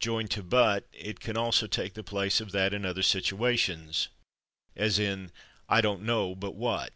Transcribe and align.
Joined 0.00 0.30
to 0.30 0.42
/but/ 0.42 0.84
it 0.94 1.20
can 1.20 1.36
also 1.36 1.66
take 1.66 1.92
the 1.92 2.02
place 2.02 2.40
of 2.40 2.48
/that/ 2.52 2.72
in 2.72 2.86
other 2.86 3.02
situations, 3.02 4.08
as 4.74 4.98
in 4.98 5.30
"I 5.68 5.82
don't 5.82 6.00
know 6.00 6.34
/but 6.34 6.54
what 6.54 6.94